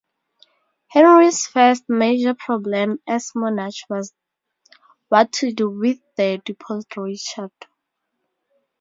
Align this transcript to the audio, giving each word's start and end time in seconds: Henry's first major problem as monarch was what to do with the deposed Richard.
Henry's 0.87 1.45
first 1.45 1.83
major 1.87 2.33
problem 2.33 2.97
as 3.07 3.31
monarch 3.35 3.75
was 3.87 4.11
what 5.09 5.31
to 5.33 5.53
do 5.53 5.69
with 5.69 5.99
the 6.17 6.41
deposed 6.43 6.97
Richard. 6.97 7.51